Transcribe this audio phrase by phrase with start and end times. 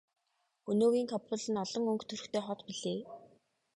[0.71, 2.99] Өнөөгийн Кабул нь олон өнгө төрхтэй хот билээ.